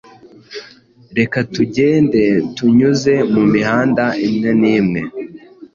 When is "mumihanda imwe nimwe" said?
3.33-5.01